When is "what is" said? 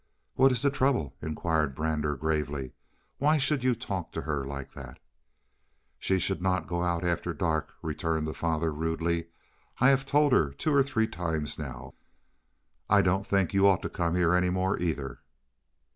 0.33-0.63